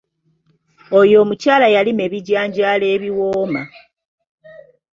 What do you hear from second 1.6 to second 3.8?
yalima ebijanjaalo ebiwooma.